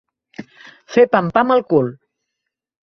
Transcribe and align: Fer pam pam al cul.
Fer 0.95 1.05
pam 1.13 1.31
pam 1.37 1.57
al 1.59 1.63
cul. 1.75 1.95